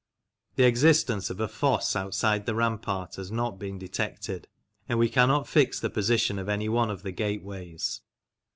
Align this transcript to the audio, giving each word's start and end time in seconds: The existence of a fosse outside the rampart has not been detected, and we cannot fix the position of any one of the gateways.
The 0.55 0.63
existence 0.65 1.29
of 1.29 1.39
a 1.39 1.47
fosse 1.47 1.95
outside 1.95 2.47
the 2.47 2.55
rampart 2.55 3.17
has 3.17 3.31
not 3.31 3.59
been 3.59 3.77
detected, 3.77 4.47
and 4.89 4.97
we 4.97 5.09
cannot 5.09 5.47
fix 5.47 5.79
the 5.79 5.91
position 5.91 6.39
of 6.39 6.49
any 6.49 6.67
one 6.67 6.89
of 6.89 7.03
the 7.03 7.11
gateways. 7.11 8.01